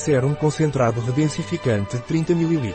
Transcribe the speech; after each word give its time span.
Sérum 0.00 0.34
concentrado 0.34 0.98
redensificante 1.02 1.98
30 1.98 2.32
ml. 2.32 2.74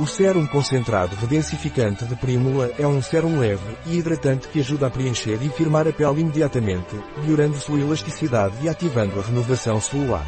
O 0.00 0.04
sérum 0.04 0.44
concentrado 0.44 1.14
redensificante 1.14 2.04
de 2.04 2.16
Prímula 2.16 2.72
é 2.76 2.84
um 2.84 3.00
sérum 3.00 3.38
leve 3.38 3.76
e 3.86 3.96
hidratante 3.96 4.48
que 4.48 4.58
ajuda 4.58 4.88
a 4.88 4.90
preencher 4.90 5.38
e 5.40 5.48
firmar 5.48 5.86
a 5.86 5.92
pele 5.92 6.22
imediatamente, 6.22 7.00
melhorando 7.18 7.56
sua 7.58 7.78
elasticidade 7.78 8.56
e 8.62 8.68
ativando 8.68 9.20
a 9.20 9.22
renovação 9.22 9.80
celular. 9.80 10.26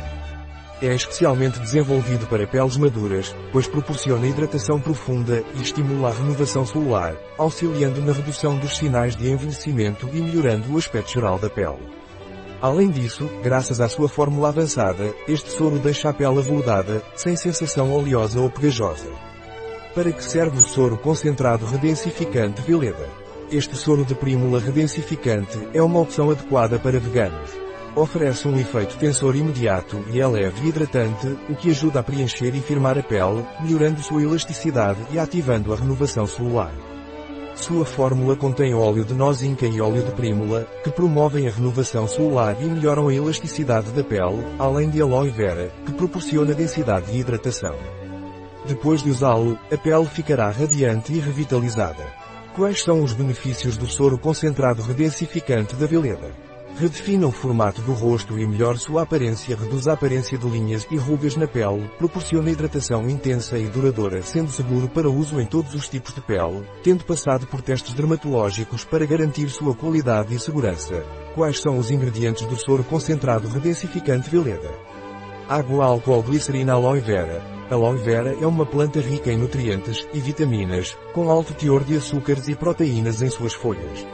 É 0.80 0.94
especialmente 0.94 1.58
desenvolvido 1.58 2.28
para 2.28 2.46
peles 2.46 2.76
maduras, 2.76 3.34
pois 3.50 3.66
proporciona 3.66 4.28
hidratação 4.28 4.80
profunda 4.80 5.42
e 5.56 5.62
estimula 5.62 6.10
a 6.10 6.12
renovação 6.12 6.64
celular, 6.64 7.16
auxiliando 7.36 8.00
na 8.00 8.12
redução 8.12 8.56
dos 8.56 8.76
sinais 8.76 9.16
de 9.16 9.28
envelhecimento 9.28 10.08
e 10.12 10.20
melhorando 10.20 10.72
o 10.72 10.78
aspecto 10.78 11.14
geral 11.14 11.36
da 11.36 11.50
pele. 11.50 11.98
Além 12.60 12.90
disso, 12.90 13.30
graças 13.40 13.80
à 13.80 13.88
sua 13.88 14.08
fórmula 14.08 14.48
avançada, 14.48 15.14
este 15.28 15.48
soro 15.50 15.78
deixa 15.78 16.08
a 16.08 16.12
pele 16.12 16.40
aveludada, 16.40 17.00
sem 17.14 17.36
sensação 17.36 17.92
oleosa 17.92 18.40
ou 18.40 18.50
pegajosa. 18.50 19.08
Para 19.94 20.10
que 20.10 20.24
serve 20.24 20.58
o 20.58 20.62
soro 20.62 20.98
concentrado 20.98 21.64
redensificante 21.66 22.60
Veleda? 22.62 23.08
Este 23.50 23.76
soro 23.76 24.04
de 24.04 24.14
prímula 24.14 24.58
redensificante 24.58 25.56
é 25.72 25.80
uma 25.80 26.00
opção 26.00 26.30
adequada 26.30 26.80
para 26.80 26.98
veganos. 26.98 27.50
Oferece 27.94 28.48
um 28.48 28.58
efeito 28.58 28.98
tensor 28.98 29.36
imediato 29.36 30.04
e 30.12 30.20
é 30.20 30.26
leve 30.26 30.66
e 30.66 30.68
hidratante, 30.68 31.28
o 31.48 31.54
que 31.54 31.70
ajuda 31.70 32.00
a 32.00 32.02
preencher 32.02 32.54
e 32.56 32.60
firmar 32.60 32.98
a 32.98 33.02
pele, 33.04 33.46
melhorando 33.60 34.02
sua 34.02 34.22
elasticidade 34.22 34.98
e 35.12 35.18
ativando 35.18 35.72
a 35.72 35.76
renovação 35.76 36.26
celular. 36.26 36.72
Sua 37.60 37.84
fórmula 37.84 38.36
contém 38.36 38.72
óleo 38.72 39.04
de 39.04 39.12
nozinca 39.12 39.66
e 39.66 39.80
óleo 39.80 40.02
de 40.02 40.12
prímula, 40.12 40.64
que 40.84 40.90
promovem 40.90 41.48
a 41.48 41.50
renovação 41.50 42.06
celular 42.06 42.56
e 42.62 42.64
melhoram 42.64 43.08
a 43.08 43.14
elasticidade 43.14 43.90
da 43.90 44.04
pele, 44.04 44.44
além 44.60 44.88
de 44.88 45.02
aloe 45.02 45.28
vera, 45.28 45.72
que 45.84 45.92
proporciona 45.92 46.54
densidade 46.54 47.10
e 47.10 47.18
hidratação. 47.18 47.74
Depois 48.64 49.02
de 49.02 49.10
usá-lo, 49.10 49.58
a 49.72 49.76
pele 49.76 50.06
ficará 50.06 50.48
radiante 50.50 51.12
e 51.12 51.18
revitalizada. 51.18 52.06
Quais 52.54 52.82
são 52.82 53.02
os 53.02 53.12
benefícios 53.12 53.76
do 53.76 53.88
soro 53.88 54.16
concentrado 54.16 54.80
redensificante 54.80 55.74
da 55.74 55.86
Veleda? 55.86 56.47
Redefina 56.76 57.26
o 57.26 57.32
formato 57.32 57.82
do 57.82 57.92
rosto 57.92 58.38
e 58.38 58.46
melhora 58.46 58.78
sua 58.78 59.02
aparência, 59.02 59.56
reduz 59.56 59.88
a 59.88 59.94
aparência 59.94 60.38
de 60.38 60.48
linhas 60.48 60.86
e 60.90 60.96
rugas 60.96 61.34
na 61.34 61.46
pele, 61.48 61.90
proporciona 61.98 62.50
hidratação 62.50 63.08
intensa 63.10 63.58
e 63.58 63.66
duradoura, 63.66 64.22
sendo 64.22 64.50
seguro 64.50 64.88
para 64.88 65.10
uso 65.10 65.40
em 65.40 65.46
todos 65.46 65.74
os 65.74 65.88
tipos 65.88 66.14
de 66.14 66.20
pele, 66.20 66.64
tendo 66.82 67.04
passado 67.04 67.46
por 67.46 67.62
testes 67.62 67.94
dermatológicos 67.94 68.84
para 68.84 69.06
garantir 69.06 69.48
sua 69.50 69.74
qualidade 69.74 70.34
e 70.34 70.38
segurança. 70.38 71.04
Quais 71.34 71.60
são 71.60 71.78
os 71.78 71.90
ingredientes 71.90 72.46
do 72.46 72.56
soro 72.56 72.84
concentrado 72.84 73.48
redensificante 73.48 74.30
Veleda? 74.30 74.70
Água, 75.48 75.86
álcool, 75.86 76.22
glicerina, 76.22 76.74
aloe 76.74 77.00
vera. 77.00 77.42
Aloe 77.70 77.98
vera 77.98 78.36
é 78.40 78.46
uma 78.46 78.64
planta 78.64 79.00
rica 79.00 79.32
em 79.32 79.36
nutrientes 79.36 80.06
e 80.12 80.20
vitaminas, 80.20 80.96
com 81.12 81.30
alto 81.30 81.54
teor 81.54 81.82
de 81.82 81.96
açúcares 81.96 82.48
e 82.48 82.54
proteínas 82.54 83.20
em 83.20 83.30
suas 83.30 83.54
folhas. 83.54 84.06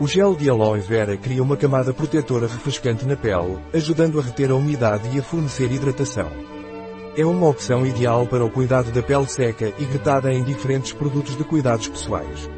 O 0.00 0.06
gel 0.06 0.34
de 0.34 0.48
aloe 0.48 0.80
vera 0.80 1.14
cria 1.16 1.42
uma 1.42 1.58
camada 1.58 1.92
protetora 1.92 2.46
refrescante 2.46 3.04
na 3.04 3.16
pele, 3.16 3.58
ajudando 3.74 4.18
a 4.18 4.22
reter 4.22 4.50
a 4.50 4.54
umidade 4.54 5.14
e 5.14 5.20
a 5.20 5.22
fornecer 5.22 5.70
hidratação. 5.70 6.32
É 7.14 7.26
uma 7.26 7.46
opção 7.46 7.86
ideal 7.86 8.26
para 8.26 8.42
o 8.42 8.50
cuidado 8.50 8.90
da 8.90 9.02
pele 9.02 9.26
seca 9.26 9.72
e 9.78 9.84
gretada 9.84 10.32
em 10.32 10.42
diferentes 10.42 10.94
produtos 10.94 11.36
de 11.36 11.44
cuidados 11.44 11.86
pessoais 11.86 12.48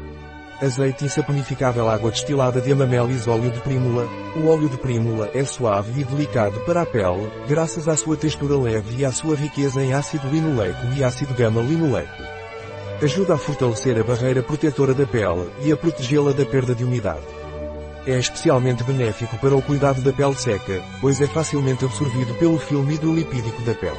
azeite 0.61 1.03
insaponificável 1.03 1.89
água 1.89 2.09
destilada 2.09 2.61
de 2.61 2.71
amamelis 2.71 3.27
óleo 3.27 3.51
de 3.51 3.59
prímula. 3.59 4.07
O 4.35 4.47
óleo 4.47 4.69
de 4.69 4.77
prímula 4.77 5.29
é 5.33 5.43
suave 5.43 6.01
e 6.01 6.03
delicado 6.05 6.59
para 6.61 6.83
a 6.83 6.85
pele, 6.85 7.29
graças 7.47 7.87
à 7.87 7.97
sua 7.97 8.15
textura 8.15 8.57
leve 8.57 9.01
e 9.01 9.05
à 9.05 9.11
sua 9.11 9.35
riqueza 9.35 9.83
em 9.83 9.93
ácido 9.93 10.27
linoleico 10.29 10.85
e 10.95 11.03
ácido 11.03 11.33
gama-linoleico. 11.33 12.32
Ajuda 13.01 13.33
a 13.33 13.37
fortalecer 13.37 13.99
a 13.99 14.03
barreira 14.03 14.41
protetora 14.41 14.93
da 14.93 15.05
pele 15.05 15.49
e 15.61 15.71
a 15.71 15.77
protegê-la 15.77 16.31
da 16.31 16.45
perda 16.45 16.73
de 16.73 16.85
umidade. 16.85 17.25
É 18.05 18.17
especialmente 18.17 18.83
benéfico 18.83 19.37
para 19.37 19.55
o 19.55 19.61
cuidado 19.61 20.01
da 20.01 20.13
pele 20.13 20.35
seca, 20.35 20.81
pois 21.01 21.19
é 21.19 21.27
facilmente 21.27 21.83
absorvido 21.83 22.33
pelo 22.35 22.57
filme 22.57 22.95
hidrolipídico 22.95 23.61
da 23.63 23.73
pele. 23.73 23.97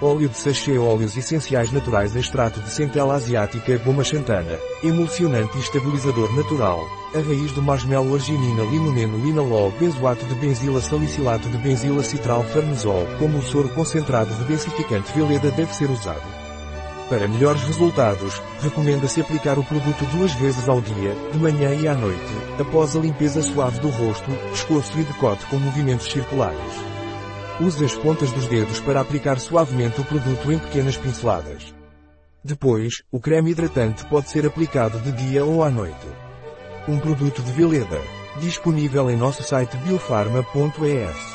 Óleo 0.00 0.28
de 0.28 0.36
sachê 0.36 0.78
óleos 0.78 1.16
essenciais 1.16 1.72
naturais 1.72 2.14
extrato 2.14 2.60
de 2.60 2.70
centela 2.70 3.14
asiática 3.14 3.78
goma 3.78 4.04
xantana, 4.04 4.58
emulsionante 4.82 5.56
e 5.56 5.60
estabilizador 5.60 6.32
natural, 6.34 6.80
a 7.14 7.18
raiz 7.18 7.52
do 7.52 7.62
marshmallow 7.62 8.14
arginina 8.14 8.64
limoneno 8.64 9.18
linalol 9.18 9.70
benzoato 9.78 10.24
de 10.26 10.34
benzila 10.34 10.80
salicilato 10.80 11.48
de 11.48 11.58
benzila 11.58 12.02
citral 12.02 12.44
farnesol 12.44 13.06
como 13.18 13.38
o 13.38 13.42
soro 13.42 13.68
concentrado 13.70 14.34
redensificante 14.34 15.12
Veleda 15.12 15.50
deve 15.50 15.74
ser 15.74 15.90
usado. 15.90 16.41
Para 17.12 17.28
melhores 17.28 17.60
resultados, 17.64 18.40
recomenda-se 18.62 19.20
aplicar 19.20 19.58
o 19.58 19.62
produto 19.62 20.02
duas 20.16 20.32
vezes 20.32 20.66
ao 20.66 20.80
dia, 20.80 21.14
de 21.30 21.38
manhã 21.38 21.74
e 21.74 21.86
à 21.86 21.92
noite, 21.92 22.32
após 22.58 22.96
a 22.96 23.00
limpeza 23.00 23.42
suave 23.42 23.78
do 23.80 23.90
rosto, 23.90 24.30
pescoço 24.48 24.98
e 24.98 25.04
decote 25.04 25.44
com 25.44 25.58
movimentos 25.58 26.10
circulares. 26.10 26.72
Use 27.60 27.84
as 27.84 27.94
pontas 27.94 28.32
dos 28.32 28.46
dedos 28.46 28.80
para 28.80 29.02
aplicar 29.02 29.38
suavemente 29.38 30.00
o 30.00 30.04
produto 30.04 30.50
em 30.50 30.58
pequenas 30.58 30.96
pinceladas. 30.96 31.74
Depois, 32.42 33.02
o 33.12 33.20
creme 33.20 33.50
hidratante 33.50 34.06
pode 34.06 34.30
ser 34.30 34.46
aplicado 34.46 34.98
de 35.00 35.12
dia 35.12 35.44
ou 35.44 35.62
à 35.62 35.68
noite. 35.68 36.08
Um 36.88 36.98
produto 36.98 37.42
de 37.42 37.52
Veleda. 37.52 38.00
Disponível 38.40 39.10
em 39.10 39.18
nosso 39.18 39.42
site 39.42 39.76
biofarma.es. 39.76 41.31